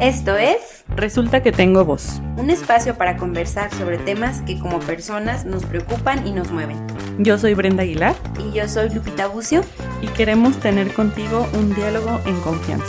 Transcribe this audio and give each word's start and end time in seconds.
Esto 0.00 0.34
es 0.38 0.84
Resulta 0.96 1.42
que 1.42 1.52
tengo 1.52 1.84
voz. 1.84 2.20
un 2.38 2.48
espacio 2.48 2.96
para 2.96 3.18
conversar 3.18 3.70
sobre 3.74 3.98
temas 3.98 4.40
que 4.42 4.58
como 4.58 4.80
personas 4.80 5.44
nos 5.44 5.66
preocupan 5.66 6.26
y 6.26 6.32
nos 6.32 6.50
mueven. 6.50 6.78
Yo 7.18 7.36
soy 7.36 7.52
Brenda 7.52 7.82
Aguilar 7.82 8.16
Y 8.38 8.56
yo 8.56 8.66
soy 8.66 8.88
Lupita 8.88 9.26
Bucio. 9.26 9.62
y 10.00 10.06
queremos 10.08 10.58
tener 10.58 10.94
contigo 10.94 11.46
un 11.52 11.74
diálogo 11.74 12.18
en 12.24 12.40
confianza. 12.40 12.86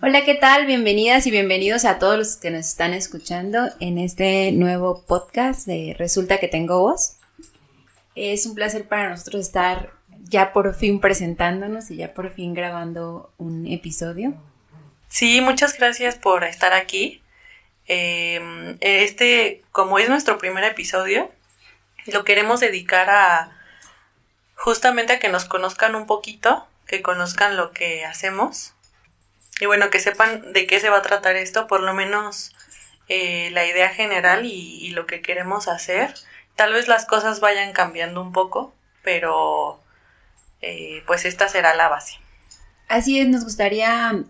Hola, 0.00 0.24
¿qué 0.24 0.36
tal? 0.36 0.64
Bienvenidas 0.66 1.26
y 1.26 1.30
bienvenidos 1.30 1.84
a 1.84 1.98
todos 1.98 2.16
los 2.16 2.36
que 2.36 2.50
nos 2.50 2.66
están 2.66 2.94
escuchando 2.94 3.68
en 3.80 3.98
este 3.98 4.52
nuevo 4.52 5.04
podcast 5.06 5.66
de 5.66 5.94
Resulta 5.98 6.38
que 6.38 6.48
tengo 6.48 6.80
voz. 6.80 7.18
Es 8.14 8.46
un 8.46 8.54
placer 8.54 8.88
para 8.88 9.10
nosotros 9.10 9.42
estar 9.42 9.90
ya 10.28 10.52
por 10.52 10.74
fin 10.74 11.00
presentándonos 11.00 11.90
y 11.90 11.96
ya 11.96 12.14
por 12.14 12.30
fin 12.30 12.54
grabando 12.54 13.32
un 13.38 13.66
episodio. 13.66 14.34
Sí, 15.08 15.40
muchas 15.40 15.78
gracias 15.78 16.16
por 16.16 16.44
estar 16.44 16.72
aquí. 16.72 17.22
Eh, 17.86 18.76
este, 18.80 19.62
como 19.72 19.98
es 19.98 20.08
nuestro 20.08 20.38
primer 20.38 20.64
episodio, 20.64 21.30
lo 22.06 22.24
queremos 22.24 22.60
dedicar 22.60 23.08
a 23.10 23.52
justamente 24.54 25.12
a 25.12 25.18
que 25.18 25.28
nos 25.28 25.44
conozcan 25.44 25.94
un 25.94 26.06
poquito, 26.06 26.66
que 26.86 27.02
conozcan 27.02 27.56
lo 27.56 27.72
que 27.72 28.04
hacemos 28.04 28.74
y 29.60 29.66
bueno, 29.66 29.90
que 29.90 30.00
sepan 30.00 30.52
de 30.52 30.66
qué 30.66 30.80
se 30.80 30.90
va 30.90 30.98
a 30.98 31.02
tratar 31.02 31.36
esto, 31.36 31.66
por 31.66 31.80
lo 31.80 31.94
menos 31.94 32.54
eh, 33.08 33.50
la 33.52 33.64
idea 33.64 33.90
general 33.90 34.44
y, 34.44 34.78
y 34.84 34.90
lo 34.90 35.06
que 35.06 35.20
queremos 35.22 35.68
hacer. 35.68 36.14
Tal 36.56 36.72
vez 36.72 36.88
las 36.88 37.06
cosas 37.06 37.40
vayan 37.40 37.72
cambiando 37.72 38.20
un 38.20 38.32
poco, 38.32 38.74
pero 39.02 39.80
eh, 40.62 41.02
pues 41.06 41.24
esta 41.24 41.48
será 41.48 41.74
la 41.74 41.88
base. 41.88 42.14
Así 42.88 43.18
es, 43.18 43.28
nos 43.28 43.44
gustaría 43.44 44.24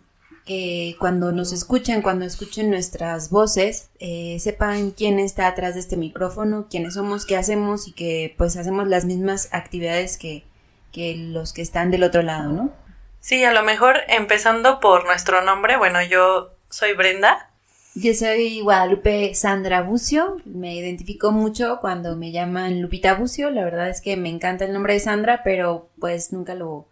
que 0.46 0.96
cuando 1.00 1.32
nos 1.32 1.52
escuchen, 1.52 2.02
cuando 2.02 2.24
escuchen 2.24 2.70
nuestras 2.70 3.30
voces, 3.30 3.90
eh, 3.98 4.38
sepan 4.40 4.92
quién 4.92 5.18
está 5.18 5.48
atrás 5.48 5.74
de 5.74 5.80
este 5.80 5.96
micrófono, 5.96 6.68
quiénes 6.70 6.94
somos, 6.94 7.26
qué 7.26 7.36
hacemos 7.36 7.88
y 7.88 7.92
que 7.92 8.34
pues 8.38 8.56
hacemos 8.56 8.86
las 8.86 9.04
mismas 9.04 9.48
actividades 9.52 10.16
que, 10.16 10.44
que 10.92 11.16
los 11.16 11.52
que 11.52 11.62
están 11.62 11.90
del 11.90 12.04
otro 12.04 12.22
lado, 12.22 12.52
¿no? 12.52 12.72
Sí, 13.18 13.42
a 13.42 13.52
lo 13.52 13.64
mejor 13.64 14.02
empezando 14.06 14.78
por 14.78 15.04
nuestro 15.04 15.42
nombre, 15.42 15.76
bueno, 15.76 16.00
yo 16.00 16.52
soy 16.70 16.92
Brenda. 16.92 17.50
Yo 17.98 18.12
soy 18.12 18.60
Guadalupe 18.60 19.34
Sandra 19.34 19.80
Bucio, 19.80 20.36
me 20.44 20.74
identifico 20.74 21.32
mucho 21.32 21.78
cuando 21.80 22.14
me 22.14 22.30
llaman 22.30 22.82
Lupita 22.82 23.14
Bucio, 23.14 23.48
la 23.48 23.64
verdad 23.64 23.88
es 23.88 24.02
que 24.02 24.18
me 24.18 24.28
encanta 24.28 24.66
el 24.66 24.74
nombre 24.74 24.92
de 24.92 25.00
Sandra, 25.00 25.40
pero 25.42 25.88
pues 25.98 26.30
nunca 26.30 26.54
lo, 26.54 26.86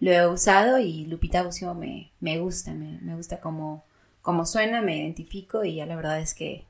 lo 0.00 0.10
he 0.10 0.26
usado 0.26 0.78
y 0.78 1.06
Lupita 1.06 1.44
Bucio 1.44 1.72
me, 1.74 2.10
me 2.18 2.40
gusta, 2.40 2.72
me, 2.72 2.98
me 3.00 3.14
gusta 3.14 3.38
como, 3.38 3.84
como 4.22 4.44
suena, 4.44 4.82
me 4.82 4.96
identifico 4.96 5.64
y 5.64 5.76
ya 5.76 5.86
la 5.86 5.94
verdad 5.94 6.18
es 6.18 6.34
que 6.34 6.64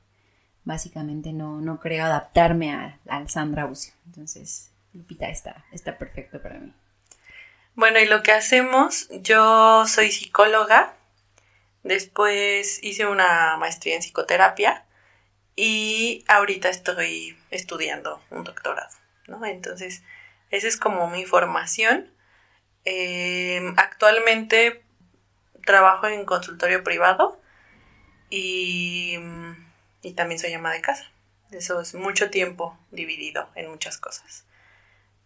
básicamente 0.63 1.33
no, 1.33 1.59
no 1.59 1.79
creo 1.79 2.05
adaptarme 2.05 2.99
al 3.07 3.29
Sandra 3.29 3.65
Bucio, 3.65 3.93
entonces 4.05 4.69
Lupita 4.93 5.27
está, 5.27 5.65
está 5.71 5.97
perfecto 5.97 6.39
para 6.39 6.59
mí. 6.59 6.71
Bueno, 7.73 7.97
y 7.99 8.05
lo 8.05 8.21
que 8.21 8.31
hacemos, 8.31 9.09
yo 9.23 9.87
soy 9.87 10.11
psicóloga, 10.11 10.93
después 11.83 12.83
hice 12.83 13.05
una 13.05 13.57
maestría 13.57 13.95
en 13.95 14.01
psicoterapia 14.01 14.85
y 15.55 16.23
ahorita 16.27 16.69
estoy 16.69 17.37
estudiando 17.49 18.21
un 18.29 18.43
doctorado, 18.43 18.95
¿no? 19.27 19.45
Entonces, 19.45 20.03
esa 20.49 20.67
es 20.67 20.77
como 20.77 21.09
mi 21.09 21.25
formación. 21.25 22.09
Eh, 22.85 23.61
actualmente 23.77 24.83
trabajo 25.65 26.07
en 26.07 26.25
consultorio 26.25 26.83
privado 26.83 27.39
y, 28.29 29.17
y 30.01 30.13
también 30.13 30.39
soy 30.39 30.53
ama 30.53 30.71
de 30.71 30.81
casa. 30.81 31.11
Eso 31.51 31.81
es 31.81 31.93
mucho 31.95 32.29
tiempo 32.29 32.77
dividido 32.91 33.49
en 33.55 33.69
muchas 33.69 33.97
cosas. 33.97 34.45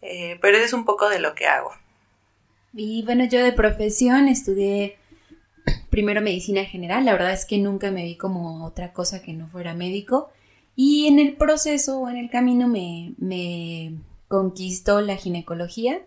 Eh, 0.01 0.37
pero 0.41 0.57
eso 0.57 0.65
es 0.65 0.73
un 0.73 0.85
poco 0.85 1.09
de 1.09 1.19
lo 1.19 1.35
que 1.35 1.47
hago. 1.47 1.73
Y 2.73 3.03
bueno, 3.03 3.25
yo 3.25 3.43
de 3.43 3.53
profesión 3.53 4.27
estudié 4.27 4.97
primero 5.95 6.19
medicina 6.19 6.65
general, 6.65 7.05
la 7.05 7.13
verdad 7.13 7.31
es 7.31 7.45
que 7.45 7.57
nunca 7.57 7.89
me 7.89 8.03
vi 8.03 8.17
como 8.17 8.65
otra 8.65 8.91
cosa 8.91 9.21
que 9.21 9.31
no 9.31 9.47
fuera 9.47 9.73
médico 9.73 10.29
y 10.75 11.07
en 11.07 11.19
el 11.19 11.37
proceso 11.37 12.01
o 12.01 12.09
en 12.09 12.17
el 12.17 12.29
camino 12.29 12.67
me, 12.67 13.13
me 13.17 13.93
conquistó 14.27 14.99
la 14.99 15.15
ginecología 15.15 16.01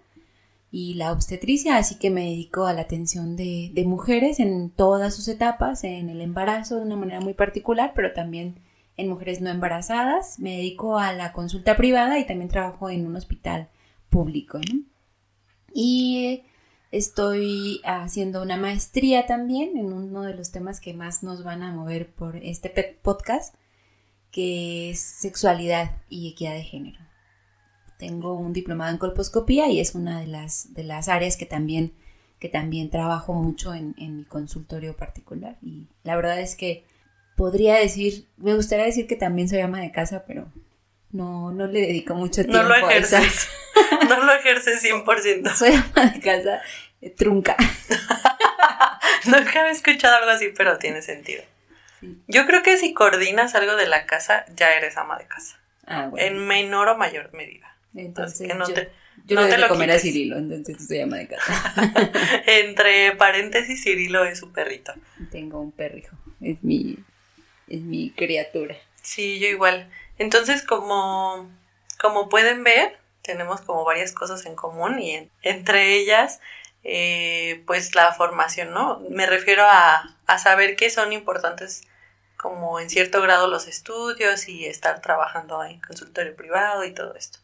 y 0.71 0.93
la 0.93 1.11
obstetricia, 1.11 1.79
así 1.79 1.95
que 1.95 2.11
me 2.11 2.25
dedico 2.25 2.67
a 2.67 2.75
la 2.75 2.83
atención 2.83 3.35
de, 3.35 3.71
de 3.73 3.85
mujeres 3.87 4.41
en 4.41 4.69
todas 4.69 5.17
sus 5.17 5.27
etapas, 5.27 5.85
en 5.85 6.11
el 6.11 6.21
embarazo 6.21 6.77
de 6.77 6.83
una 6.83 6.97
manera 6.97 7.23
muy 7.23 7.33
particular, 7.33 7.95
pero 7.97 8.13
también 8.13 8.57
en 8.99 9.09
mujeres 9.09 9.41
no 9.41 9.49
embarazadas. 9.49 10.39
Me 10.39 10.59
dedico 10.59 10.99
a 10.99 11.15
la 11.15 11.33
consulta 11.33 11.79
privada 11.79 12.19
y 12.19 12.27
también 12.27 12.51
trabajo 12.51 12.91
en 12.91 13.07
un 13.07 13.17
hospital 13.17 13.69
público. 14.11 14.61
Y 15.73 16.43
estoy 16.91 17.81
haciendo 17.85 18.43
una 18.43 18.57
maestría 18.57 19.27
también 19.27 19.77
en 19.77 19.93
uno 19.93 20.23
de 20.23 20.35
los 20.35 20.51
temas 20.51 20.81
que 20.81 20.95
más 20.95 21.23
nos 21.23 21.45
van 21.45 21.63
a 21.63 21.73
mover 21.73 22.11
por 22.11 22.37
este 22.37 22.71
podcast, 23.03 23.55
que 24.31 24.91
es 24.91 25.01
sexualidad 25.01 25.97
y 26.09 26.31
equidad 26.31 26.55
de 26.55 26.63
género. 26.65 26.99
Tengo 27.99 28.35
un 28.35 28.53
diplomado 28.53 28.93
en 28.93 28.99
colposcopía 28.99 29.69
y 29.69 29.81
es 29.81 29.95
una 29.95 30.21
de 30.21 30.27
las, 30.29 30.73
de 30.75 30.85
las 30.85 31.09
áreas 31.09 31.37
que 31.37 31.47
también, 31.47 31.93
que 32.39 32.49
también 32.49 32.91
trabajo 32.91 33.33
mucho 33.35 33.75
en, 33.75 33.95
en 33.99 34.17
mi 34.19 34.25
consultorio 34.25 34.97
particular. 34.97 35.59
Y 35.63 35.89
la 36.05 36.15
verdad 36.17 36.41
es 36.41 36.55
que 36.55 36.85
podría 37.37 37.75
decir, 37.75 38.29
me 38.37 38.55
gustaría 38.55 38.85
decir 38.85 39.07
que 39.07 39.17
también 39.17 39.49
soy 39.49 39.61
ama 39.61 39.81
de 39.81 39.91
casa, 39.93 40.25
pero 40.27 40.51
no, 41.11 41.51
no 41.53 41.67
le 41.67 41.81
dedico 41.81 42.15
mucho 42.15 42.43
tiempo 42.45 42.63
No 42.63 42.69
lo 42.69 42.75
a 42.87 42.95
esa- 42.95 43.19
ejerces. 43.19 43.49
no 44.09 44.25
lo 44.25 44.33
ejerces 44.35 44.83
100%. 44.85 45.55
soy 45.55 45.73
ama 45.75 46.11
de 46.11 46.21
casa 46.21 46.63
eh, 47.01 47.11
trunca. 47.11 47.57
Nunca 49.25 49.61
había 49.61 49.71
escuchado 49.73 50.17
algo 50.17 50.31
así, 50.31 50.53
pero 50.57 50.79
tiene 50.79 51.03
sentido. 51.03 51.43
Sí. 52.01 52.19
Yo 52.29 52.47
creo 52.47 52.63
que 52.63 52.77
si 52.77 52.95
coordinas 52.95 53.55
algo 53.55 53.77
de 53.77 53.87
la 53.87 54.07
casa, 54.07 54.45
ya 54.55 54.73
eres 54.75 54.97
ama 54.97 55.19
de 55.19 55.27
casa. 55.27 55.59
Ah, 55.87 56.07
bueno. 56.11 56.27
En 56.27 56.47
menor 56.47 56.89
o 56.89 56.97
mayor 56.97 57.33
medida. 57.33 57.75
entonces 57.95 58.47
que 58.47 58.55
no 58.55 58.69
yo, 58.69 58.75
te- 58.75 58.91
yo 59.25 59.37
no 59.37 59.43
le 59.45 59.51
te 59.51 59.59
lo 59.59 59.69
comer 59.69 59.91
a 59.91 59.95
quites. 59.95 60.13
Cirilo, 60.13 60.37
entonces 60.39 60.87
soy 60.87 61.01
ama 61.01 61.17
de 61.17 61.29
casa. 61.29 61.75
Entre 62.47 63.13
paréntesis, 63.17 63.83
Cirilo 63.83 64.25
es 64.25 64.39
su 64.39 64.53
perrito. 64.53 64.93
Tengo 65.31 65.61
un 65.61 65.73
perrijo, 65.73 66.17
es 66.41 66.63
mi, 66.63 66.97
es 67.69 67.81
mi 67.81 68.11
criatura. 68.11 68.77
Sí, 69.03 69.39
yo 69.39 69.49
igual. 69.49 69.89
Entonces, 70.19 70.63
como, 70.63 71.51
como 71.99 72.29
pueden 72.29 72.63
ver, 72.65 72.99
tenemos 73.29 73.61
como 73.63 73.85
varias 73.85 74.13
cosas 74.13 74.45
en 74.47 74.57
común 74.57 74.99
y 74.99 75.13
en- 75.17 75.31
entre 75.43 75.95
ellas, 75.97 76.41
eh, 76.85 77.63
pues 77.67 77.95
la 77.95 78.13
formación, 78.15 78.73
¿no? 78.73 79.01
Me 79.11 79.27
refiero 79.27 79.65
a, 79.67 80.17
a 80.27 80.39
saber 80.39 80.77
que 80.77 80.91
son 80.91 81.13
importantes 81.13 81.83
como 82.37 82.81
en 82.81 82.89
cierto 82.91 83.21
grado 83.23 83.49
los 83.49 83.67
estudios 83.69 84.49
y 84.49 84.67
estar 84.67 85.01
trabajando 85.03 85.63
en 85.65 85.81
consultorio 85.81 86.35
privado 86.37 86.85
y 86.85 86.95
todo 86.95 87.15
esto. 87.17 87.39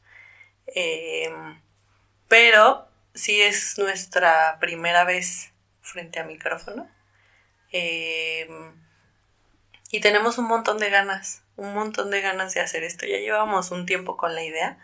Eh, 0.69 1.33
pero 2.29 2.89
sí 3.15 3.43
es 3.43 3.79
nuestra 3.79 4.59
primera 4.61 5.05
vez 5.05 5.53
frente 5.83 6.21
a 6.21 6.25
micrófono. 6.25 6.89
Eh, 7.73 8.49
y 9.91 10.01
tenemos 10.01 10.39
un 10.39 10.47
montón 10.47 10.79
de 10.79 10.91
ganas, 10.91 11.43
un 11.57 11.75
montón 11.75 12.11
de 12.11 12.21
ganas 12.21 12.55
de 12.55 12.61
hacer 12.61 12.83
esto. 12.85 13.07
Ya 13.07 13.19
llevamos 13.19 13.71
un 13.71 13.87
tiempo 13.87 14.17
con 14.17 14.35
la 14.35 14.43
idea. 14.43 14.79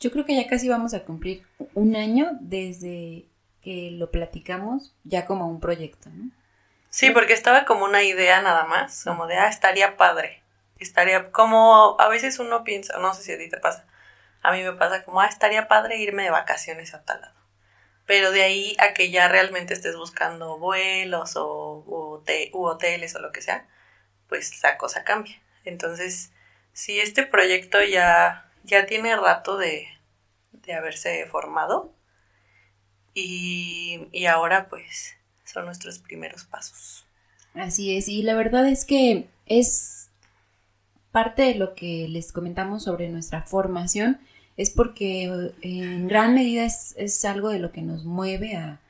Yo 0.00 0.10
creo 0.10 0.24
que 0.24 0.36
ya 0.36 0.46
casi 0.46 0.68
vamos 0.68 0.94
a 0.94 1.04
cumplir 1.04 1.44
un 1.74 1.96
año 1.96 2.30
desde 2.40 3.26
que 3.62 3.90
lo 3.92 4.10
platicamos 4.10 4.94
ya 5.04 5.26
como 5.26 5.48
un 5.48 5.60
proyecto, 5.60 6.08
¿no? 6.10 6.30
Sí, 6.90 7.10
porque 7.10 7.32
estaba 7.34 7.64
como 7.64 7.84
una 7.84 8.02
idea 8.02 8.40
nada 8.40 8.64
más, 8.64 9.04
como 9.04 9.26
de, 9.26 9.36
ah, 9.36 9.48
estaría 9.48 9.96
padre. 9.96 10.42
Estaría 10.78 11.30
como 11.32 11.96
a 12.00 12.08
veces 12.08 12.38
uno 12.38 12.64
piensa, 12.64 12.98
no 12.98 13.12
sé 13.12 13.22
si 13.22 13.32
a 13.32 13.38
ti 13.38 13.48
te 13.48 13.58
pasa, 13.58 13.86
a 14.42 14.52
mí 14.52 14.62
me 14.62 14.72
pasa 14.72 15.04
como, 15.04 15.20
ah, 15.20 15.26
estaría 15.26 15.68
padre 15.68 15.98
irme 15.98 16.22
de 16.24 16.30
vacaciones 16.30 16.94
a 16.94 17.02
tal 17.02 17.20
lado. 17.20 17.34
Pero 18.06 18.30
de 18.32 18.42
ahí 18.42 18.76
a 18.80 18.94
que 18.94 19.10
ya 19.10 19.28
realmente 19.28 19.74
estés 19.74 19.96
buscando 19.96 20.58
vuelos 20.58 21.36
o 21.36 21.84
u 21.86 21.94
hote- 22.22 22.50
u 22.54 22.64
hoteles 22.66 23.14
o 23.16 23.20
lo 23.20 23.32
que 23.32 23.42
sea, 23.42 23.66
pues 24.28 24.62
la 24.62 24.78
cosa 24.78 25.04
cambia. 25.04 25.40
Entonces, 25.64 26.32
sí, 26.72 27.00
este 27.00 27.24
proyecto 27.26 27.82
ya, 27.82 28.47
ya 28.68 28.86
tiene 28.86 29.16
rato 29.16 29.56
de, 29.56 29.88
de 30.52 30.74
haberse 30.74 31.26
formado 31.26 31.92
y, 33.14 34.08
y 34.12 34.26
ahora 34.26 34.68
pues 34.68 35.16
son 35.44 35.64
nuestros 35.64 35.98
primeros 35.98 36.44
pasos. 36.44 37.04
Así 37.54 37.96
es, 37.96 38.08
y 38.08 38.22
la 38.22 38.34
verdad 38.34 38.68
es 38.68 38.84
que 38.84 39.28
es 39.46 40.10
parte 41.10 41.42
de 41.42 41.54
lo 41.54 41.74
que 41.74 42.06
les 42.08 42.32
comentamos 42.32 42.84
sobre 42.84 43.08
nuestra 43.08 43.42
formación, 43.42 44.20
es 44.56 44.70
porque 44.70 45.52
en 45.62 46.06
gran 46.06 46.34
medida 46.34 46.64
es, 46.64 46.94
es 46.98 47.24
algo 47.24 47.48
de 47.48 47.58
lo 47.58 47.72
que 47.72 47.82
nos 47.82 48.04
mueve 48.04 48.56
a, 48.56 48.80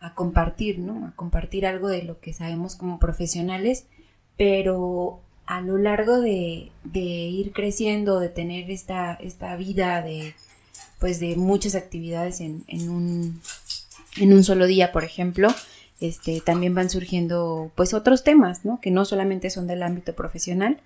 a 0.00 0.14
compartir, 0.14 0.78
¿no? 0.78 1.06
A 1.06 1.16
compartir 1.16 1.66
algo 1.66 1.88
de 1.88 2.02
lo 2.02 2.20
que 2.20 2.34
sabemos 2.34 2.76
como 2.76 2.98
profesionales, 2.98 3.86
pero 4.36 5.22
a 5.46 5.60
lo 5.60 5.78
largo 5.78 6.20
de, 6.20 6.70
ir 6.94 7.52
creciendo, 7.52 8.20
de 8.20 8.28
tener 8.28 8.70
esta, 8.70 9.18
vida 9.58 10.02
de, 10.02 10.34
pues 10.98 11.20
de 11.20 11.36
muchas 11.36 11.74
actividades 11.74 12.40
en, 12.40 12.64
un, 12.88 13.40
solo 14.44 14.66
día, 14.66 14.92
por 14.92 15.04
ejemplo, 15.04 15.48
este, 16.00 16.40
también 16.40 16.74
van 16.74 16.90
surgiendo 16.90 17.70
pues 17.74 17.94
otros 17.94 18.24
temas, 18.24 18.64
¿no? 18.64 18.80
Que 18.80 18.90
no 18.90 19.04
solamente 19.04 19.50
son 19.50 19.66
del 19.66 19.82
ámbito 19.82 20.14
profesional 20.14 20.80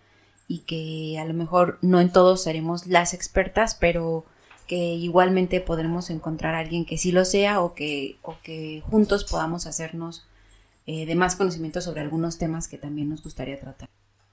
y 0.49 0.61
que 0.61 1.19
a 1.19 1.25
lo 1.25 1.35
mejor 1.35 1.79
no 1.83 2.01
en 2.01 2.11
todos 2.11 2.43
seremos 2.43 2.87
las 2.87 3.15
expertas, 3.15 3.75
pero 3.75 4.25
que 4.67 4.77
igualmente 4.77 5.61
podremos 5.61 6.11
encontrar 6.11 6.55
a 6.55 6.59
alguien 6.59 6.85
que 6.85 6.99
sí 6.99 7.11
lo 7.11 7.25
sea 7.25 7.61
o 7.61 7.75
que, 7.75 8.19
o 8.23 8.37
que 8.43 8.83
juntos 8.85 9.25
podamos 9.25 9.67
hacernos 9.67 10.27
eh, 10.87 11.07
de 11.07 11.15
más 11.15 11.37
conocimiento 11.37 11.81
sobre 11.81 12.01
algunos 12.03 12.39
temas 12.39 12.69
que 12.69 12.79
también 12.79 13.09
nos 13.09 13.23
gustaría 13.23 13.59
tratar. 13.59 13.89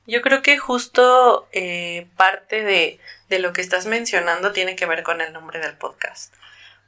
Yo 0.07 0.21
creo 0.21 0.41
que 0.41 0.57
justo 0.57 1.47
eh, 1.51 2.07
parte 2.15 2.63
de, 2.63 2.99
de 3.29 3.39
lo 3.39 3.53
que 3.53 3.61
estás 3.61 3.85
mencionando 3.85 4.51
tiene 4.51 4.75
que 4.75 4.85
ver 4.85 5.03
con 5.03 5.21
el 5.21 5.33
nombre 5.33 5.59
del 5.59 5.77
podcast. 5.77 6.33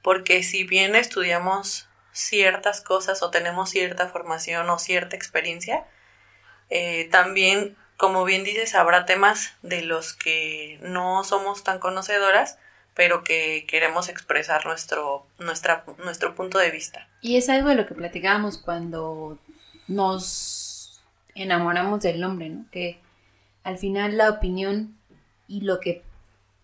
Porque 0.01 0.43
si 0.43 0.63
bien 0.63 0.95
estudiamos 0.95 1.87
ciertas 2.11 2.81
cosas 2.81 3.21
o 3.23 3.29
tenemos 3.29 3.69
cierta 3.69 4.07
formación 4.07 4.69
o 4.69 4.79
cierta 4.79 5.15
experiencia, 5.15 5.85
eh, 6.69 7.07
también, 7.11 7.75
como 7.95 8.25
bien 8.25 8.43
dices, 8.43 8.75
habrá 8.75 9.05
temas 9.05 9.53
de 9.61 9.81
los 9.81 10.13
que 10.13 10.79
no 10.81 11.23
somos 11.23 11.63
tan 11.63 11.79
conocedoras, 11.79 12.57
pero 12.93 13.23
que 13.23 13.65
queremos 13.67 14.09
expresar 14.09 14.65
nuestro, 14.65 15.25
nuestra, 15.37 15.83
nuestro 16.03 16.35
punto 16.35 16.57
de 16.57 16.71
vista. 16.71 17.07
Y 17.21 17.37
es 17.37 17.49
algo 17.49 17.69
de 17.69 17.75
lo 17.75 17.85
que 17.85 17.93
platicábamos 17.93 18.57
cuando 18.57 19.37
nos 19.87 21.01
enamoramos 21.35 22.01
del 22.01 22.19
nombre, 22.19 22.49
¿no? 22.49 22.65
Que 22.71 22.99
al 23.67 23.77
final 23.77 24.15
la 24.15 24.29
opinión 24.29 24.97
y 25.45 25.59
lo 25.59 25.81
que 25.81 26.01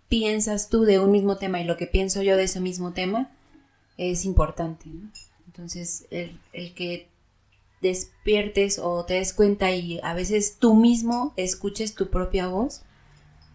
piensas 0.08 0.70
tú 0.70 0.84
de 0.86 1.00
un 1.00 1.12
mismo 1.12 1.36
tema 1.36 1.60
y 1.60 1.66
lo 1.66 1.76
que 1.76 1.86
pienso 1.86 2.24
yo 2.24 2.38
de 2.38 2.44
ese 2.44 2.62
mismo 2.62 2.94
tema 2.94 3.30
es 3.98 4.24
importante. 4.24 4.86
Entonces, 5.46 6.08
el, 6.12 6.40
el, 6.54 6.74
que 6.74 7.10
despiertes 7.82 8.80
o 8.80 9.04
te 9.04 9.16
des 9.16 9.34
cuenta 9.34 9.72
y 9.72 10.00
a 10.02 10.14
veces 10.14 10.60
tú 10.60 10.76
mismo 10.76 11.34
escuches 11.36 11.94
tu 11.94 12.10
propia 12.10 12.48
voz, 12.48 12.84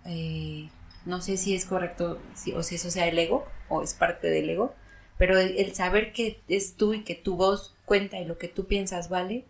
eh, 0.05 0.69
no 1.07 1.23
sé 1.23 1.39
si 1.39 1.55
es 1.55 1.65
correcto 1.65 2.19
si, 2.35 2.53
o 2.53 2.63
si 2.63 2.75
eso 2.75 2.91
sea 2.91 3.09
el 3.09 3.19
ego 3.19 3.47
o 3.71 3.81
es 3.81 3.95
parte 3.95 4.29
del 4.29 4.51
ego, 4.51 4.75
pero 5.17 5.39
el, 5.39 5.75
saber 5.75 6.13
que 6.13 6.43
es 6.49 6.75
tú 6.75 6.93
y 6.93 7.03
que 7.03 7.15
tu 7.15 7.37
voz 7.37 7.75
cuenta 7.87 8.21
y 8.21 8.27
lo 8.27 8.37
que 8.37 8.49
tú 8.49 8.67
piensas 8.67 9.09
vale, 9.09 9.47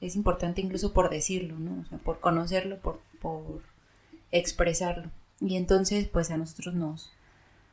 es 0.00 0.16
importante 0.16 0.60
incluso 0.60 0.92
por 0.92 1.10
decirlo, 1.10 1.56
¿no? 1.60 1.84
Por 2.00 2.18
conocerlo, 2.18 2.78
por, 2.80 3.00
por 3.20 3.62
expresarlo. 4.32 5.10
Y 5.40 5.56
entonces, 5.56 6.08
pues 6.08 6.30
a 6.30 6.36
nosotros 6.36 6.74
nos, 6.74 7.12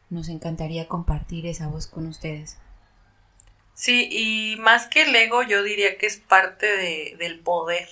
nos 0.09 0.29
encantaría 0.29 0.87
compartir 0.87 1.45
esa 1.45 1.67
voz 1.67 1.87
con 1.87 2.07
ustedes. 2.07 2.57
Sí, 3.73 4.07
y 4.11 4.57
más 4.59 4.87
que 4.87 5.03
el 5.03 5.15
ego, 5.15 5.43
yo 5.43 5.63
diría 5.63 5.97
que 5.97 6.05
es 6.05 6.17
parte 6.17 6.65
de, 6.65 7.15
del 7.17 7.39
poder, 7.39 7.89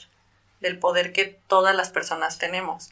del 0.59 0.77
poder 0.77 1.11
que 1.11 1.39
todas 1.47 1.75
las 1.75 1.89
personas 1.89 2.37
tenemos. 2.37 2.91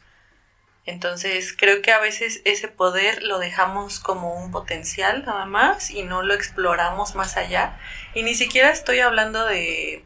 Entonces, 0.85 1.55
creo 1.55 1.83
que 1.83 1.91
a 1.91 1.99
veces 1.99 2.41
ese 2.45 2.67
poder 2.67 3.21
lo 3.21 3.37
dejamos 3.37 3.99
como 3.99 4.33
un 4.43 4.49
potencial 4.51 5.23
nada 5.23 5.45
más 5.45 5.91
y 5.91 6.01
no 6.01 6.23
lo 6.23 6.33
exploramos 6.33 7.13
más 7.13 7.37
allá. 7.37 7.77
Y 8.15 8.23
ni 8.23 8.33
siquiera 8.33 8.71
estoy 8.71 8.99
hablando 8.99 9.45
de, 9.45 10.03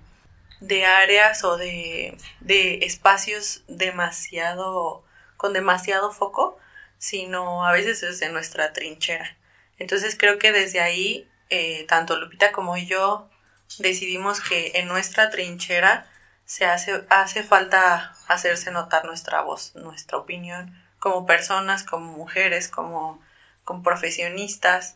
de 0.67 0.85
áreas 0.85 1.43
o 1.43 1.57
de, 1.57 2.17
de 2.39 2.85
espacios 2.85 3.63
demasiado, 3.67 5.03
con 5.35 5.51
demasiado 5.51 6.11
foco, 6.11 6.57
sino 6.97 7.65
a 7.65 7.73
veces 7.73 7.99
desde 7.99 8.29
nuestra 8.29 8.71
trinchera. 8.71 9.37
Entonces 9.77 10.15
creo 10.17 10.39
que 10.39 10.53
desde 10.53 10.79
ahí, 10.79 11.27
eh, 11.49 11.85
tanto 11.89 12.17
Lupita 12.17 12.53
como 12.53 12.77
yo 12.77 13.29
decidimos 13.77 14.39
que 14.39 14.71
en 14.75 14.87
nuestra 14.87 15.29
trinchera 15.29 16.09
se 16.45 16.65
hace, 16.65 17.03
hace 17.09 17.43
falta 17.43 18.15
hacerse 18.27 18.71
notar 18.71 19.03
nuestra 19.03 19.41
voz, 19.41 19.75
nuestra 19.75 20.17
opinión, 20.17 20.73
como 20.99 21.25
personas, 21.25 21.83
como 21.83 22.13
mujeres, 22.13 22.69
como, 22.69 23.21
como 23.65 23.83
profesionistas, 23.83 24.95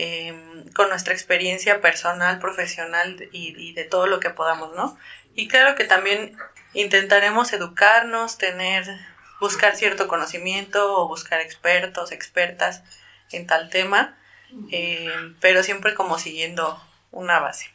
eh, 0.00 0.32
con 0.76 0.90
nuestra 0.90 1.12
experiencia 1.12 1.80
personal, 1.80 2.38
profesional 2.38 3.28
y, 3.32 3.72
de 3.72 3.82
todo 3.82 4.06
lo 4.06 4.20
que 4.20 4.30
podamos, 4.30 4.72
¿no? 4.76 4.96
Y 5.34 5.48
claro 5.48 5.74
que 5.74 5.82
también 5.86 6.36
intentaremos 6.72 7.52
educarnos, 7.52 8.38
tener 8.38 8.86
buscar 9.40 9.74
cierto 9.74 10.06
conocimiento 10.06 10.96
o 10.96 11.08
buscar 11.08 11.40
expertos, 11.40 12.12
expertas 12.12 12.84
en 13.32 13.48
tal 13.48 13.70
tema, 13.70 14.16
eh, 14.70 15.10
pero 15.40 15.64
siempre 15.64 15.94
como 15.94 16.20
siguiendo 16.20 16.80
una 17.10 17.40
base. 17.40 17.66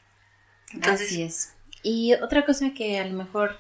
Entonces, 0.72 1.08
Así 1.08 1.24
es. 1.24 1.54
Y 1.81 2.14
otra 2.14 2.46
cosa 2.46 2.74
que 2.74 3.00
a 3.00 3.06
lo 3.06 3.16
mejor 3.16 3.60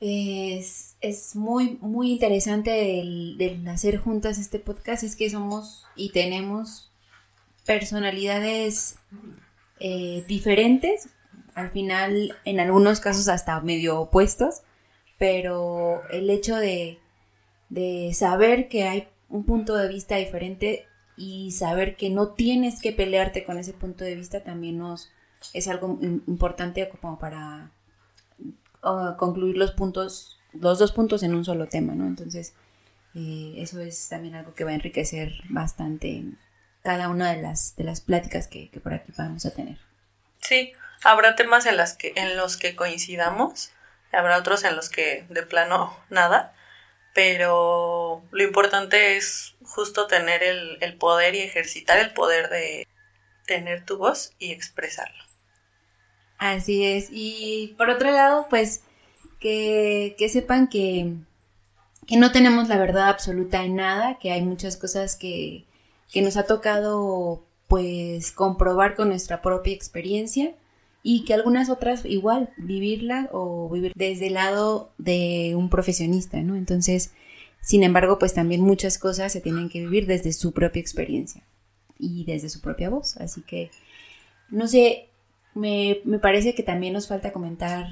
es, 0.00 0.96
es 1.02 1.36
muy, 1.36 1.76
muy 1.82 2.10
interesante 2.10 2.70
del, 2.70 3.36
del 3.36 3.68
hacer 3.68 3.98
juntas 3.98 4.38
este 4.38 4.60
podcast 4.60 5.02
es 5.02 5.14
que 5.14 5.28
somos 5.28 5.86
y 5.94 6.10
tenemos 6.12 6.90
personalidades 7.66 8.96
eh, 9.80 10.24
diferentes, 10.28 11.08
al 11.54 11.70
final 11.70 12.36
en 12.44 12.60
algunos 12.60 13.00
casos 13.00 13.28
hasta 13.28 13.60
medio 13.60 14.00
opuestos, 14.00 14.62
pero 15.18 16.02
el 16.10 16.30
hecho 16.30 16.56
de, 16.56 16.98
de 17.68 18.10
saber 18.14 18.68
que 18.68 18.84
hay 18.84 19.08
un 19.28 19.44
punto 19.44 19.76
de 19.76 19.88
vista 19.88 20.16
diferente 20.16 20.86
y 21.16 21.52
saber 21.52 21.96
que 21.96 22.10
no 22.10 22.28
tienes 22.28 22.80
que 22.80 22.92
pelearte 22.92 23.44
con 23.44 23.58
ese 23.58 23.72
punto 23.72 24.04
de 24.04 24.16
vista 24.16 24.42
también 24.42 24.78
nos 24.78 25.10
es 25.52 25.68
algo 25.68 25.98
importante 26.00 26.88
como 26.88 27.18
para 27.18 27.70
concluir 29.18 29.56
los 29.56 29.72
puntos, 29.72 30.38
los 30.52 30.78
dos 30.78 30.92
puntos 30.92 31.22
en 31.22 31.34
un 31.34 31.44
solo 31.44 31.68
tema, 31.68 31.94
¿no? 31.94 32.06
Entonces, 32.06 32.54
eh, 33.14 33.54
eso 33.56 33.80
es 33.80 34.08
también 34.08 34.34
algo 34.34 34.54
que 34.54 34.64
va 34.64 34.70
a 34.70 34.74
enriquecer 34.74 35.32
bastante 35.48 36.24
cada 36.84 37.08
una 37.08 37.32
de 37.32 37.40
las, 37.40 37.74
de 37.76 37.84
las 37.84 38.02
pláticas 38.02 38.46
que, 38.46 38.68
que 38.68 38.78
por 38.78 38.92
aquí 38.92 39.10
vamos 39.16 39.46
a 39.46 39.54
tener. 39.54 39.78
Sí, 40.42 40.74
habrá 41.02 41.34
temas 41.34 41.64
en, 41.64 41.78
las 41.78 41.94
que, 41.94 42.12
en 42.14 42.36
los 42.36 42.58
que 42.58 42.76
coincidamos, 42.76 43.72
habrá 44.12 44.38
otros 44.38 44.62
en 44.64 44.76
los 44.76 44.90
que 44.90 45.24
de 45.30 45.42
plano 45.42 45.96
nada, 46.10 46.54
pero 47.14 48.22
lo 48.30 48.44
importante 48.44 49.16
es 49.16 49.54
justo 49.62 50.06
tener 50.06 50.42
el, 50.42 50.76
el, 50.82 50.96
poder 50.96 51.34
y 51.34 51.40
ejercitar 51.40 51.98
el 51.98 52.12
poder 52.12 52.50
de 52.50 52.86
tener 53.46 53.86
tu 53.86 53.96
voz 53.96 54.34
y 54.38 54.52
expresarlo. 54.52 55.24
Así 56.36 56.84
es, 56.84 57.08
y 57.10 57.74
por 57.78 57.88
otro 57.88 58.10
lado, 58.10 58.46
pues 58.50 58.82
que, 59.40 60.16
que 60.18 60.28
sepan 60.28 60.68
que, 60.68 61.14
que, 62.06 62.18
no 62.18 62.30
tenemos 62.30 62.68
la 62.68 62.76
verdad 62.76 63.08
absoluta 63.08 63.64
en 63.64 63.76
nada, 63.76 64.18
que 64.18 64.32
hay 64.32 64.42
muchas 64.42 64.76
cosas 64.76 65.16
que, 65.16 65.64
que 66.14 66.22
nos 66.22 66.36
ha 66.36 66.46
tocado 66.46 67.44
pues 67.66 68.30
comprobar 68.30 68.94
con 68.94 69.08
nuestra 69.08 69.42
propia 69.42 69.74
experiencia 69.74 70.54
y 71.02 71.24
que 71.24 71.34
algunas 71.34 71.70
otras 71.70 72.04
igual 72.04 72.50
vivirla 72.56 73.28
o 73.32 73.68
vivir 73.68 73.92
desde 73.96 74.28
el 74.28 74.34
lado 74.34 74.92
de 74.96 75.54
un 75.56 75.70
profesionista, 75.70 76.40
¿no? 76.40 76.54
Entonces, 76.54 77.12
sin 77.60 77.82
embargo, 77.82 78.20
pues 78.20 78.32
también 78.32 78.60
muchas 78.60 78.96
cosas 78.96 79.32
se 79.32 79.40
tienen 79.40 79.68
que 79.68 79.80
vivir 79.80 80.06
desde 80.06 80.32
su 80.32 80.52
propia 80.52 80.78
experiencia 80.78 81.42
y 81.98 82.24
desde 82.24 82.48
su 82.48 82.60
propia 82.60 82.90
voz. 82.90 83.16
Así 83.16 83.42
que, 83.42 83.72
no 84.50 84.68
sé, 84.68 85.08
me, 85.52 86.00
me 86.04 86.20
parece 86.20 86.54
que 86.54 86.62
también 86.62 86.92
nos 86.92 87.08
falta 87.08 87.32
comentar 87.32 87.88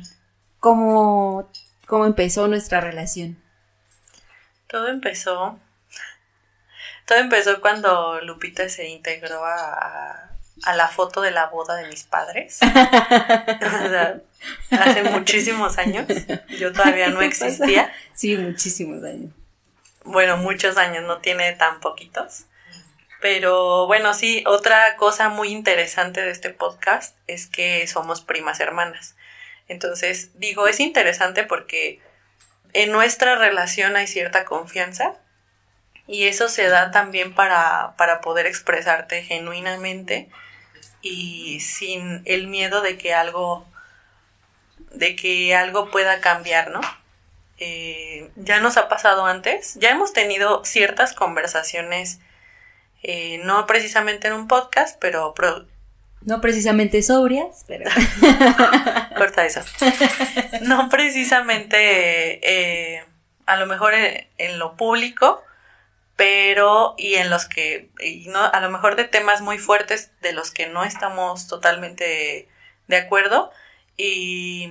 cómo, 0.61 1.51
cómo 1.89 2.07
empezó 2.07 2.47
nuestra 2.47 2.81
relación. 2.81 3.37
Todo 4.69 4.87
empezó. 4.87 5.59
Todo 7.13 7.21
empezó 7.21 7.61
cuando 7.61 8.23
Lupita 8.23 8.71
se 8.71 8.89
integró 8.89 9.45
a, 9.45 10.31
a 10.63 10.75
la 10.75 10.89
foto 10.89 11.21
de 11.21 11.31
la 11.31 11.49
boda 11.49 11.77
de 11.77 11.87
mis 11.89 12.05
padres. 12.05 12.59
o 12.63 13.89
sea, 13.89 14.19
hace 14.71 15.03
muchísimos 15.03 15.77
años. 15.77 16.07
Yo 16.59 16.73
todavía 16.73 17.11
no 17.11 17.21
existía. 17.21 17.93
Sí, 18.15 18.35
muchísimos 18.39 19.05
años. 19.05 19.31
Bueno, 20.05 20.39
muchos 20.39 20.79
años, 20.79 21.05
no 21.05 21.19
tiene 21.19 21.53
tan 21.53 21.81
poquitos. 21.81 22.47
Pero 23.21 23.87
bueno, 23.87 24.15
sí, 24.15 24.43
otra 24.47 24.97
cosa 24.97 25.29
muy 25.29 25.49
interesante 25.49 26.23
de 26.23 26.31
este 26.31 26.49
podcast 26.49 27.15
es 27.27 27.47
que 27.47 27.87
somos 27.89 28.23
primas 28.23 28.59
hermanas. 28.59 29.17
Entonces, 29.69 30.31
digo, 30.39 30.67
es 30.67 30.81
interesante 30.81 31.43
porque 31.43 32.01
en 32.73 32.91
nuestra 32.91 33.37
relación 33.37 33.97
hay 33.97 34.07
cierta 34.07 34.47
confianza 34.47 35.19
y 36.07 36.25
eso 36.25 36.49
se 36.49 36.69
da 36.69 36.91
también 36.91 37.35
para, 37.35 37.95
para 37.97 38.21
poder 38.21 38.47
expresarte 38.47 39.23
genuinamente 39.23 40.29
y 41.01 41.61
sin 41.61 42.23
el 42.25 42.47
miedo 42.47 42.81
de 42.81 42.99
que 42.99 43.15
algo 43.15 43.67
de 44.95 45.17
que 45.17 45.55
algo 45.55 45.91
pueda 45.91 46.21
cambiar, 46.21 46.71
¿no? 46.71 46.81
Eh, 47.59 48.31
ya 48.37 48.61
nos 48.61 48.77
ha 48.77 48.89
pasado 48.89 49.27
antes, 49.27 49.77
ya 49.77 49.91
hemos 49.91 50.13
tenido 50.13 50.65
ciertas 50.65 51.13
conversaciones, 51.13 52.19
eh, 53.03 53.41
no 53.45 53.67
precisamente 53.67 54.29
en 54.29 54.35
un 54.35 54.49
podcast, 54.49 54.99
pero... 55.01 55.35
no 56.23 56.41
precisamente 56.41 57.03
sobrias, 57.03 57.65
pero... 57.67 57.89
Corta 59.17 59.47
eso. 59.47 59.61
No 60.63 60.89
precisamente, 60.89 62.41
eh, 62.43 63.05
a 63.47 63.57
lo 63.57 63.67
mejor 63.67 63.95
en, 63.95 64.59
lo 64.59 64.77
público, 64.77 65.43
pero 66.23 66.95
y 66.99 67.17
en 67.17 67.31
los 67.31 67.47
que, 67.47 67.91
no, 68.29 68.45
a 68.45 68.61
lo 68.61 68.71
mejor 68.71 68.95
de 68.95 69.03
temas 69.03 69.41
muy 69.41 69.59
fuertes 69.59 70.13
de 70.21 70.33
los 70.33 70.53
que 70.53 70.69
no 70.69 70.85
estamos 70.85 71.49
totalmente 71.49 72.49
de 72.87 72.97
acuerdo 72.97 73.51
y, 73.97 74.71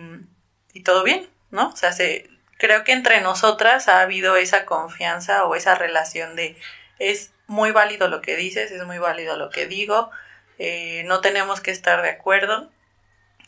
y 0.72 0.84
todo 0.84 1.04
bien, 1.04 1.30
¿no? 1.50 1.68
O 1.68 1.76
sea, 1.76 1.92
se, 1.92 2.30
creo 2.58 2.86
que 2.86 2.94
entre 2.94 3.20
nosotras 3.20 3.90
ha 3.90 4.00
habido 4.00 4.38
esa 4.38 4.66
confianza 4.66 5.44
o 5.44 5.56
esa 5.56 5.76
relación 5.76 6.38
de 6.38 6.56
es 7.00 7.34
muy 7.48 7.72
válido 7.72 8.08
lo 8.08 8.22
que 8.22 8.38
dices, 8.38 8.72
es 8.72 8.86
muy 8.86 9.00
válido 9.00 9.36
lo 9.36 9.50
que 9.50 9.68
digo, 9.68 10.10
eh, 10.58 11.04
no 11.06 11.20
tenemos 11.20 11.60
que 11.60 11.72
estar 11.72 12.02
de 12.02 12.12
acuerdo, 12.12 12.72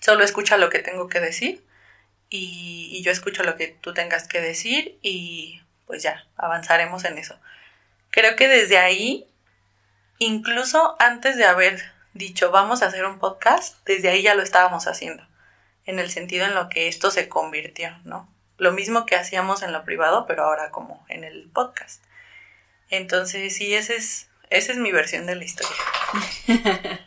solo 0.01 0.25
escucha 0.25 0.57
lo 0.57 0.69
que 0.69 0.79
tengo 0.79 1.07
que 1.07 1.21
decir 1.21 1.63
y, 2.29 2.89
y 2.91 3.01
yo 3.01 3.13
escucho 3.13 3.43
lo 3.43 3.55
que 3.55 3.69
tú 3.69 3.93
tengas 3.93 4.27
que 4.27 4.41
decir 4.41 4.99
y 5.01 5.61
pues 5.87 6.03
ya, 6.03 6.27
avanzaremos 6.35 7.05
en 7.05 7.17
eso. 7.17 7.39
Creo 8.13 8.35
que 8.37 8.47
desde 8.47 8.77
ahí, 8.77 9.27
incluso 10.19 10.95
antes 10.99 11.35
de 11.35 11.45
haber 11.45 11.81
dicho 12.13 12.51
vamos 12.51 12.81
a 12.81 12.85
hacer 12.87 13.05
un 13.05 13.19
podcast, 13.19 13.77
desde 13.85 14.09
ahí 14.09 14.21
ya 14.21 14.35
lo 14.35 14.43
estábamos 14.43 14.87
haciendo, 14.87 15.27
en 15.85 15.99
el 15.99 16.09
sentido 16.09 16.45
en 16.45 16.55
lo 16.55 16.69
que 16.69 16.87
esto 16.87 17.11
se 17.11 17.27
convirtió, 17.27 17.89
¿no? 18.05 18.33
lo 18.57 18.71
mismo 18.71 19.05
que 19.05 19.15
hacíamos 19.15 19.63
en 19.63 19.71
lo 19.73 19.83
privado, 19.83 20.25
pero 20.27 20.45
ahora 20.45 20.71
como 20.71 21.05
en 21.09 21.23
el 21.23 21.49
podcast. 21.53 22.03
Entonces, 22.89 23.55
sí, 23.55 23.73
ese 23.73 23.95
es, 23.95 24.29
esa 24.49 24.71
es 24.71 24.77
mi 24.77 24.91
versión 24.91 25.25
de 25.25 25.35
la 25.35 25.43
historia. 25.43 25.75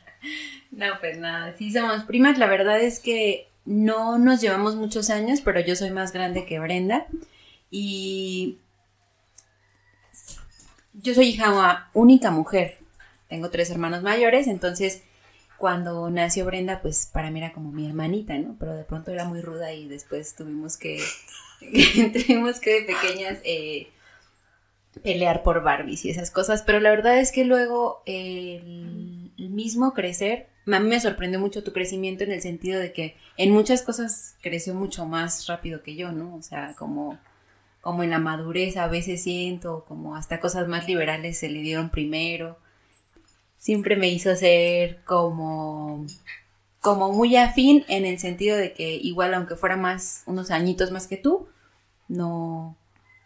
no, 0.71 0.99
pues 1.01 1.19
nada, 1.19 1.55
sí 1.57 1.73
somos 1.73 2.05
primas. 2.05 2.39
La 2.39 2.47
verdad 2.47 2.81
es 2.81 2.99
que 2.99 3.49
no 3.65 4.19
nos 4.19 4.41
llevamos 4.41 4.77
muchos 4.77 5.11
años, 5.11 5.41
pero 5.41 5.61
yo 5.61 5.77
soy 5.77 5.91
más 5.91 6.13
grande 6.13 6.45
que 6.45 6.59
Brenda. 6.59 7.07
Y 7.71 8.59
yo 11.07 11.15
soy 11.15 11.29
hija 11.29 11.89
única 11.95 12.31
mujer. 12.31 12.79
Tengo 13.29 13.49
tres 13.51 13.71
hermanos 13.71 14.03
mayores, 14.03 14.49
entonces 14.49 15.03
cuando 15.57 16.11
nació 16.11 16.45
Brenda, 16.45 16.83
pues 16.83 17.09
para 17.11 17.31
mí 17.31 17.39
era 17.39 17.53
como 17.53 17.73
mi 17.73 17.87
hermanita, 17.87 18.37
¿no? 18.39 18.57
Pero 18.59 18.75
de 18.75 18.85
pronto 18.85 19.13
era 19.13 19.25
muy 19.25 19.41
ruda 19.41 19.73
y 19.73 19.89
después 19.89 20.35
tuvimos 20.35 20.77
que 20.77 21.01
tuvimos 21.61 22.61
que 22.61 22.81
de 22.81 22.87
pequeñas 22.87 23.39
eh, 23.45 23.89
pelear 25.03 25.43
por 25.43 25.63
Barbies 25.63 26.05
y 26.05 26.11
esas 26.11 26.31
cosas, 26.31 26.63
pero 26.63 26.81
la 26.81 26.91
verdad 26.91 27.19
es 27.19 27.33
que 27.33 27.45
luego 27.45 28.03
el, 28.05 29.33
mismo 29.37 29.95
crecer, 29.95 30.49
a 30.67 30.81
mí 30.81 30.89
me 30.89 31.01
sorprendió 31.01 31.39
mucho 31.41 31.63
tu 31.63 31.73
crecimiento 31.73 32.25
en 32.25 32.33
el 32.33 32.43
sentido 32.43 32.81
de 32.81 32.93
que 32.93 33.17
en 33.37 33.53
muchas 33.53 33.83
cosas 33.83 34.37
creció 34.43 34.75
mucho 34.75 35.07
más 35.07 35.47
rápido 35.47 35.83
que 35.83 35.95
yo, 35.95 36.13
¿no? 36.13 36.35
O 36.35 36.43
sea, 36.43 36.75
como, 36.77 37.19
como 37.87 38.03
en 38.03 38.11
la 38.11 38.19
madurez 38.19 38.77
a 38.79 38.89
veces 38.89 39.23
siento, 39.23 39.85
como 39.87 40.17
hasta 40.17 40.41
cosas 40.41 40.67
más 40.67 40.89
liberales 40.89 41.39
se 41.39 41.49
le 41.49 41.61
dieron 41.61 41.89
primero. 41.89 42.59
Siempre 43.59 43.95
me 43.95 44.09
hizo 44.09 44.35
ser 44.35 45.05
como 45.05 46.05
como 46.81 47.13
muy 47.13 47.37
afín 47.37 47.85
en 47.87 48.05
el 48.05 48.19
sentido 48.19 48.57
de 48.57 48.73
que 48.73 48.97
igual 48.97 49.35
aunque 49.35 49.55
fuera 49.55 49.77
más 49.77 50.25
unos 50.27 50.51
añitos 50.51 50.91
más 50.91 51.07
que 51.07 51.17
tú, 51.17 51.47
no, 52.09 52.77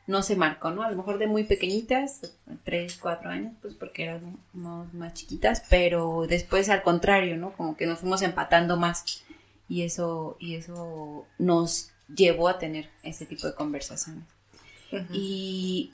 no 0.07 0.23
se 0.23 0.37
marcó, 0.37 0.71
¿no? 0.73 0.83
A 0.83 0.91
lo 0.91 0.97
mejor 0.99 1.17
de 1.17 1.27
muy 1.27 1.45
pequeñitas, 1.45 2.21
tres, 2.63 2.99
cuatro 3.01 3.31
años, 3.31 3.55
pues 3.63 3.73
porque 3.73 4.05
eran 4.05 4.39
más 4.53 5.15
chiquitas, 5.15 5.63
pero 5.71 6.27
después 6.29 6.69
al 6.69 6.83
contrario, 6.83 7.39
¿no? 7.39 7.55
Como 7.55 7.79
que 7.79 7.87
nos 7.87 8.01
fuimos 8.01 8.21
empatando 8.21 8.77
más 8.77 9.25
y 9.71 9.85
eso, 9.85 10.37
y 10.39 10.57
eso 10.57 11.25
nos 11.39 11.93
llevó 12.15 12.49
a 12.49 12.59
tener 12.59 12.91
ese 13.03 13.25
tipo 13.25 13.47
de 13.47 13.55
conversaciones. 13.55 14.25
Y, 15.13 15.93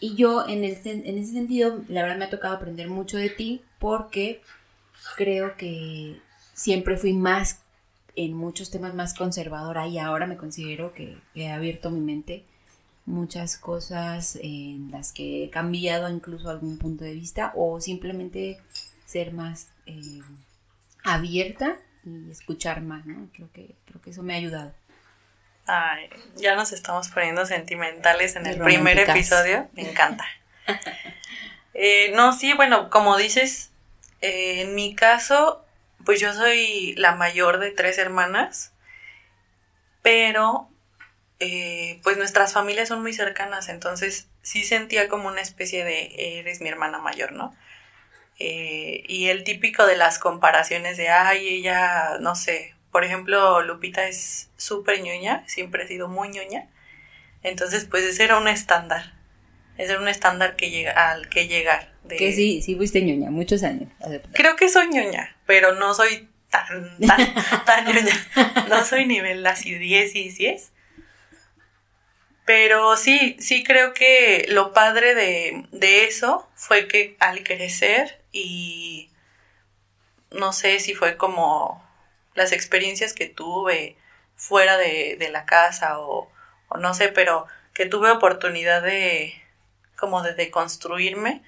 y, 0.00 0.14
yo 0.14 0.46
en, 0.46 0.64
el, 0.64 0.78
en 0.84 1.18
ese 1.18 1.32
sentido, 1.32 1.82
la 1.88 2.02
verdad 2.02 2.18
me 2.18 2.24
ha 2.26 2.30
tocado 2.30 2.54
aprender 2.54 2.88
mucho 2.88 3.16
de 3.16 3.30
ti 3.30 3.62
porque 3.78 4.42
creo 5.16 5.56
que 5.56 6.20
siempre 6.52 6.96
fui 6.96 7.12
más 7.12 7.60
en 8.16 8.34
muchos 8.34 8.70
temas 8.70 8.94
más 8.94 9.14
conservadora 9.14 9.86
y 9.88 9.98
ahora 9.98 10.26
me 10.26 10.36
considero 10.36 10.92
que 10.94 11.16
he 11.34 11.50
abierto 11.50 11.90
mi 11.90 12.00
mente 12.00 12.44
muchas 13.06 13.58
cosas 13.58 14.38
en 14.40 14.90
las 14.90 15.12
que 15.12 15.44
he 15.44 15.50
cambiado 15.50 16.08
incluso 16.08 16.48
algún 16.48 16.78
punto 16.78 17.04
de 17.04 17.12
vista 17.14 17.52
o 17.54 17.80
simplemente 17.80 18.58
ser 19.04 19.32
más 19.32 19.68
eh, 19.86 20.20
abierta 21.02 21.76
y 22.04 22.30
escuchar 22.30 22.82
más, 22.82 23.04
¿no? 23.06 23.28
Creo 23.32 23.50
que, 23.52 23.74
creo 23.84 24.00
que 24.00 24.10
eso 24.10 24.22
me 24.22 24.34
ha 24.34 24.38
ayudado. 24.38 24.72
Ay, 25.66 26.10
ya 26.36 26.54
nos 26.56 26.72
estamos 26.72 27.08
poniendo 27.08 27.46
sentimentales 27.46 28.36
en 28.36 28.46
el 28.46 28.60
primer 28.60 28.98
episodio, 28.98 29.68
me 29.72 29.90
encanta. 29.90 30.26
Eh, 31.76 32.12
no, 32.14 32.32
sí, 32.32 32.52
bueno, 32.52 32.88
como 32.88 33.16
dices, 33.16 33.72
eh, 34.20 34.60
en 34.60 34.76
mi 34.76 34.94
caso 34.94 35.64
pues 36.04 36.20
yo 36.20 36.32
soy 36.32 36.94
la 36.96 37.14
mayor 37.14 37.58
de 37.58 37.70
tres 37.70 37.98
hermanas, 37.98 38.72
pero 40.02 40.68
eh, 41.40 42.00
pues 42.02 42.16
nuestras 42.16 42.52
familias 42.52 42.88
son 42.88 43.02
muy 43.02 43.12
cercanas, 43.12 43.68
entonces 43.68 44.28
sí 44.42 44.64
sentía 44.64 45.08
como 45.08 45.28
una 45.28 45.40
especie 45.40 45.84
de 45.84 46.38
eres 46.38 46.60
mi 46.60 46.68
hermana 46.68 46.98
mayor, 46.98 47.32
¿no? 47.32 47.54
Eh, 48.38 49.04
y 49.08 49.28
el 49.28 49.44
típico 49.44 49.86
de 49.86 49.96
las 49.96 50.18
comparaciones 50.18 50.96
de, 50.96 51.08
ay, 51.08 51.48
ella, 51.48 52.18
no 52.20 52.34
sé, 52.34 52.73
por 52.94 53.02
ejemplo, 53.02 53.60
Lupita 53.62 54.06
es 54.06 54.50
súper 54.56 55.02
ñoña, 55.02 55.42
siempre 55.48 55.82
ha 55.82 55.88
sido 55.88 56.06
muy 56.06 56.28
ñoña, 56.28 56.68
entonces 57.42 57.86
pues 57.86 58.04
ese 58.04 58.22
era 58.22 58.38
un 58.38 58.46
estándar, 58.46 59.14
ese 59.76 59.94
era 59.94 60.00
un 60.00 60.06
estándar 60.06 60.54
que 60.54 60.70
llega, 60.70 61.10
al 61.10 61.28
que 61.28 61.48
llegar. 61.48 61.92
Que 62.08 62.32
sí, 62.32 62.62
sí 62.62 62.76
fuiste 62.76 63.02
ñoña, 63.02 63.32
muchos 63.32 63.64
años. 63.64 63.88
Creo 64.32 64.54
que 64.54 64.68
soy 64.68 64.86
ñoña, 64.90 65.34
pero 65.44 65.74
no 65.74 65.92
soy 65.92 66.28
tan, 66.50 66.96
tan, 67.04 67.34
tan 67.66 67.84
ñoña. 67.84 68.14
No 68.68 68.84
soy 68.84 69.06
nivel 69.06 69.44
así 69.44 69.74
10 69.74 70.14
y 70.14 70.28
10. 70.28 70.72
Pero 72.44 72.96
sí, 72.96 73.36
sí 73.40 73.64
creo 73.64 73.92
que 73.92 74.46
lo 74.50 74.72
padre 74.72 75.16
de, 75.16 75.66
de 75.72 76.04
eso 76.04 76.48
fue 76.54 76.86
que 76.86 77.16
al 77.18 77.42
crecer 77.42 78.22
y 78.30 79.10
no 80.30 80.52
sé 80.52 80.78
si 80.78 80.94
fue 80.94 81.16
como 81.16 81.83
las 82.34 82.52
experiencias 82.52 83.12
que 83.12 83.26
tuve 83.26 83.96
fuera 84.36 84.76
de, 84.76 85.16
de 85.18 85.28
la 85.30 85.46
casa 85.46 86.00
o, 86.00 86.30
no 86.78 86.94
sé, 86.94 87.08
pero 87.08 87.46
que 87.72 87.86
tuve 87.86 88.10
oportunidad 88.10 88.82
de 88.82 89.34
como 89.96 90.22
de 90.22 90.34
deconstruirme 90.34 91.42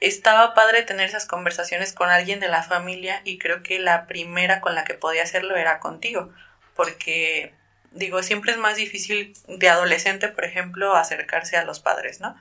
estaba 0.00 0.54
padre 0.54 0.82
tener 0.82 1.08
esas 1.08 1.26
conversaciones 1.26 1.92
con 1.92 2.10
alguien 2.10 2.40
de 2.40 2.48
la 2.48 2.62
familia 2.62 3.22
y 3.24 3.38
creo 3.38 3.62
que 3.62 3.78
la 3.78 4.06
primera 4.06 4.60
con 4.60 4.74
la 4.74 4.84
que 4.84 4.94
podía 4.94 5.22
hacerlo 5.22 5.56
era 5.56 5.78
contigo, 5.78 6.30
porque 6.74 7.54
digo, 7.92 8.22
siempre 8.22 8.52
es 8.52 8.58
más 8.58 8.76
difícil 8.76 9.34
de 9.46 9.68
adolescente, 9.68 10.28
por 10.28 10.44
ejemplo, 10.44 10.94
acercarse 10.94 11.56
a 11.56 11.64
los 11.64 11.80
padres, 11.80 12.20
¿no? 12.20 12.36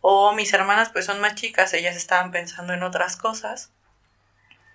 O 0.00 0.32
mis 0.32 0.52
hermanas 0.52 0.90
pues 0.90 1.06
son 1.06 1.20
más 1.20 1.36
chicas, 1.36 1.72
ellas 1.72 1.96
estaban 1.96 2.32
pensando 2.32 2.74
en 2.74 2.82
otras 2.82 3.16
cosas 3.16 3.70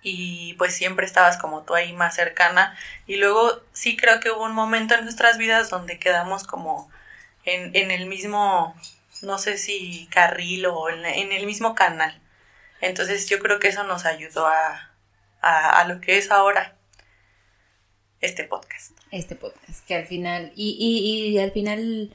y 0.02 0.54
pues 0.54 0.74
siempre 0.74 1.06
estabas 1.06 1.36
como 1.36 1.62
tú 1.62 1.74
ahí 1.74 1.92
más 1.92 2.14
cercana 2.14 2.76
y 3.06 3.16
luego 3.16 3.60
sí 3.72 3.96
creo 3.96 4.20
que 4.20 4.30
hubo 4.30 4.44
un 4.44 4.54
momento 4.54 4.94
en 4.94 5.04
nuestras 5.04 5.38
vidas 5.38 5.70
donde 5.70 5.98
quedamos 5.98 6.44
como 6.44 6.90
en, 7.44 7.74
en 7.74 7.90
el 7.90 8.06
mismo 8.06 8.74
no 9.22 9.38
sé 9.38 9.58
si 9.58 10.06
carril 10.10 10.66
o 10.66 10.88
en, 10.90 11.32
el 11.32 11.46
mismo 11.46 11.74
canal. 11.74 12.20
Entonces 12.80 13.28
yo 13.28 13.38
creo 13.38 13.58
que 13.58 13.68
eso 13.68 13.84
nos 13.84 14.04
ayudó 14.04 14.46
a, 14.46 14.90
a, 15.40 15.84
lo 15.86 16.00
que 16.00 16.18
es 16.18 16.30
ahora 16.30 16.76
este 18.20 18.44
podcast. 18.44 18.92
Este 19.10 19.36
podcast, 19.36 19.86
que 19.86 19.94
al 19.94 20.06
final, 20.06 20.52
y, 20.56 20.76
y, 20.78 21.30
y 21.30 21.38
al 21.38 21.52
final 21.52 22.14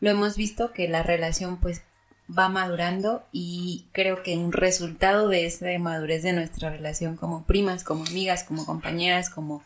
lo 0.00 0.10
hemos 0.10 0.36
visto 0.36 0.72
que 0.72 0.88
la 0.88 1.02
relación 1.02 1.58
pues 1.58 1.82
va 2.30 2.48
madurando 2.48 3.24
y 3.32 3.86
creo 3.92 4.22
que 4.22 4.36
un 4.36 4.52
resultado 4.52 5.28
de 5.28 5.46
esa 5.46 5.66
madurez 5.78 6.22
de 6.22 6.32
nuestra 6.32 6.70
relación 6.70 7.16
como 7.16 7.44
primas, 7.44 7.84
como 7.84 8.04
amigas, 8.04 8.44
como 8.44 8.64
compañeras, 8.64 9.28
como 9.28 9.62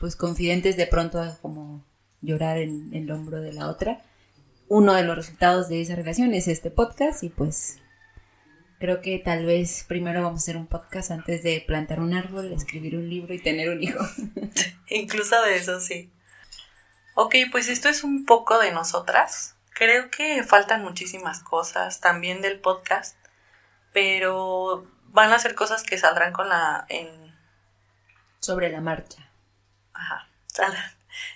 pues 0.00 0.16
confidentes 0.16 0.76
de 0.76 0.86
pronto 0.86 1.22
como 1.40 1.84
llorar 2.20 2.58
en 2.58 2.90
el 2.92 3.10
hombro 3.10 3.40
de 3.40 3.52
la 3.52 3.68
otra, 3.68 4.02
uno 4.68 4.94
de 4.94 5.04
los 5.04 5.16
resultados 5.16 5.68
de 5.68 5.80
esa 5.80 5.94
relación 5.94 6.34
es 6.34 6.48
este 6.48 6.70
podcast 6.70 7.22
y 7.22 7.28
pues 7.28 7.78
Creo 8.82 9.00
que 9.00 9.20
tal 9.20 9.46
vez 9.46 9.84
primero 9.86 10.24
vamos 10.24 10.40
a 10.40 10.42
hacer 10.42 10.56
un 10.56 10.66
podcast 10.66 11.12
antes 11.12 11.44
de 11.44 11.62
plantar 11.64 12.00
un 12.00 12.14
árbol, 12.14 12.52
escribir 12.52 12.96
un 12.96 13.08
libro 13.08 13.32
y 13.32 13.38
tener 13.38 13.70
un 13.70 13.80
hijo. 13.80 14.04
Incluso 14.90 15.40
de 15.42 15.54
eso 15.54 15.78
sí. 15.78 16.10
Ok, 17.14 17.36
pues 17.52 17.68
esto 17.68 17.88
es 17.88 18.02
un 18.02 18.24
poco 18.24 18.58
de 18.58 18.72
nosotras. 18.72 19.54
Creo 19.82 20.12
que 20.12 20.44
faltan 20.44 20.84
muchísimas 20.84 21.40
cosas 21.40 21.98
también 21.98 22.40
del 22.40 22.60
podcast, 22.60 23.16
pero 23.92 24.86
van 25.06 25.32
a 25.32 25.40
ser 25.40 25.56
cosas 25.56 25.82
que 25.82 25.98
saldrán 25.98 26.32
con 26.32 26.48
la 26.48 26.86
en 26.88 27.36
sobre 28.38 28.70
la 28.70 28.80
marcha. 28.80 29.28
Ajá, 29.92 30.28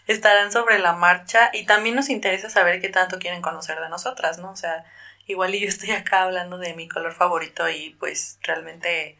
estarán 0.06 0.52
sobre 0.52 0.78
la 0.78 0.92
marcha 0.92 1.50
y 1.52 1.66
también 1.66 1.96
nos 1.96 2.08
interesa 2.08 2.48
saber 2.48 2.80
qué 2.80 2.88
tanto 2.88 3.18
quieren 3.18 3.42
conocer 3.42 3.80
de 3.80 3.88
nosotras, 3.88 4.38
¿no? 4.38 4.52
O 4.52 4.56
sea, 4.56 4.84
igual 5.26 5.52
y 5.56 5.62
yo 5.62 5.66
estoy 5.66 5.90
acá 5.90 6.22
hablando 6.22 6.56
de 6.56 6.74
mi 6.74 6.86
color 6.86 7.14
favorito 7.14 7.68
y 7.68 7.96
pues 7.98 8.38
realmente 8.42 9.18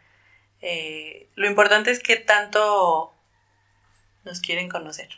eh, 0.61 1.28
lo 1.35 1.49
importante 1.49 1.90
es 1.90 2.00
que 2.00 2.14
tanto 2.14 3.12
nos 4.23 4.38
quieren 4.38 4.68
conocer. 4.68 5.09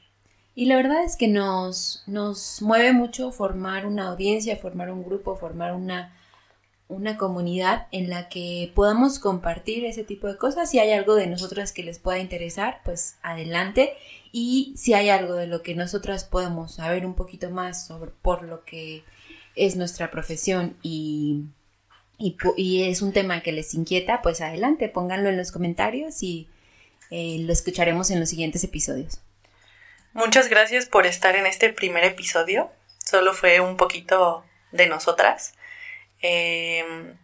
Y 0.58 0.64
la 0.64 0.74
verdad 0.74 1.04
es 1.04 1.14
que 1.14 1.28
nos, 1.28 2.02
nos 2.08 2.62
mueve 2.62 2.92
mucho 2.92 3.30
formar 3.30 3.86
una 3.86 4.08
audiencia, 4.08 4.56
formar 4.56 4.90
un 4.90 5.04
grupo, 5.04 5.36
formar 5.36 5.72
una, 5.72 6.12
una 6.88 7.16
comunidad 7.16 7.86
en 7.92 8.10
la 8.10 8.28
que 8.28 8.72
podamos 8.74 9.20
compartir 9.20 9.84
ese 9.84 10.02
tipo 10.02 10.26
de 10.26 10.36
cosas. 10.36 10.68
Si 10.68 10.80
hay 10.80 10.90
algo 10.90 11.14
de 11.14 11.28
nosotras 11.28 11.70
que 11.70 11.84
les 11.84 12.00
pueda 12.00 12.18
interesar, 12.18 12.80
pues 12.84 13.18
adelante. 13.22 13.92
Y 14.32 14.74
si 14.76 14.94
hay 14.94 15.10
algo 15.10 15.34
de 15.34 15.46
lo 15.46 15.62
que 15.62 15.76
nosotras 15.76 16.24
podemos 16.24 16.74
saber 16.74 17.06
un 17.06 17.14
poquito 17.14 17.50
más 17.50 17.86
sobre 17.86 18.10
por 18.10 18.42
lo 18.42 18.64
que 18.64 19.04
es 19.54 19.76
nuestra 19.76 20.10
profesión 20.10 20.76
y, 20.82 21.44
y, 22.18 22.82
es 22.82 23.00
un 23.00 23.12
tema 23.12 23.44
que 23.44 23.52
les 23.52 23.74
inquieta, 23.74 24.22
pues 24.22 24.40
adelante, 24.40 24.88
pónganlo 24.88 25.28
en 25.28 25.36
los 25.36 25.52
comentarios 25.52 26.20
y 26.24 26.48
eh, 27.12 27.36
lo 27.42 27.52
escucharemos 27.52 28.10
en 28.10 28.18
los 28.18 28.28
siguientes 28.28 28.64
episodios. 28.64 29.20
Muchas 30.18 30.48
gracias 30.48 30.86
por 30.86 31.06
estar 31.06 31.36
en 31.36 31.46
este 31.46 31.72
primer 31.72 32.02
episodio. 32.02 32.72
Solo 32.98 33.34
fue 33.34 33.60
un 33.60 33.76
poquito 33.76 34.44
de 34.72 34.88
nosotras. 34.88 35.54
Em, 36.20 37.16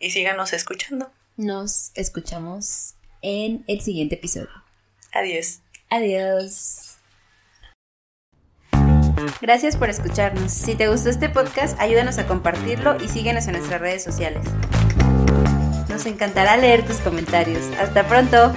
y 0.00 0.10
síganos 0.10 0.52
escuchando. 0.52 1.12
Nos 1.36 1.92
escuchamos 1.94 2.94
en 3.22 3.62
el 3.68 3.80
siguiente 3.80 4.16
episodio. 4.16 4.50
Adiós. 5.12 5.60
Adiós. 5.88 6.96
Gracias 9.40 9.76
por 9.76 9.88
escucharnos. 9.88 10.50
Si 10.50 10.74
te 10.74 10.88
gustó 10.88 11.10
este 11.10 11.28
podcast, 11.28 11.78
ayúdanos 11.78 12.18
a 12.18 12.26
compartirlo 12.26 12.96
y 13.00 13.06
síguenos 13.06 13.46
en 13.46 13.52
nuestras 13.52 13.80
redes 13.80 14.02
sociales. 14.02 14.44
Nos 15.88 16.06
encantará 16.06 16.56
leer 16.56 16.84
tus 16.84 16.96
comentarios. 16.96 17.64
Hasta 17.78 18.04
pronto. 18.08 18.52